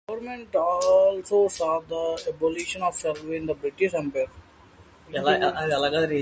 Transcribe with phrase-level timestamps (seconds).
[0.09, 4.25] His government also saw the abolition of slavery in the British Empire.